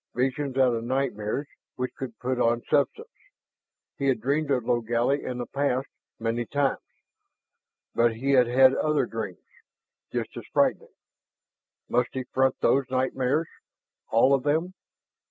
[0.15, 3.07] Visions out of nightmares which could put on substance!
[3.99, 6.79] He had dreamed of Logally in the past, many times.
[7.93, 9.45] And he had had other dreams,
[10.11, 10.95] just as frightening.
[11.87, 13.47] Must he front those nightmares,
[14.09, 14.73] all of them